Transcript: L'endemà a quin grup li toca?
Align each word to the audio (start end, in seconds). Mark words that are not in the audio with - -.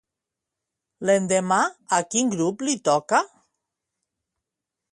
L'endemà 1.09 1.59
a 1.99 2.01
quin 2.15 2.33
grup 2.37 2.65
li 2.69 2.75
toca? 2.91 3.21